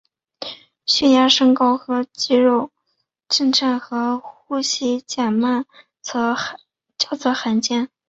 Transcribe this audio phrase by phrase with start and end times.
[0.87, 2.71] 血压升高和肌肉
[3.29, 5.67] 震颤和呼吸减慢
[6.01, 6.35] 则
[6.97, 7.87] 较罕见。